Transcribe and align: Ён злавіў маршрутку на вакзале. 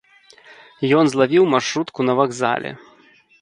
Ён 0.99 1.05
злавіў 1.15 1.43
маршрутку 1.53 1.99
на 2.09 2.17
вакзале. 2.21 2.71